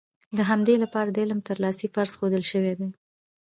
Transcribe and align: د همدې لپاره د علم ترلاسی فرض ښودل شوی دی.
د 0.37 0.39
همدې 0.49 0.75
لپاره 0.83 1.09
د 1.11 1.17
علم 1.23 1.39
ترلاسی 1.47 1.87
فرض 1.93 2.11
ښودل 2.19 2.43
شوی 2.51 2.73
دی. 2.79 2.89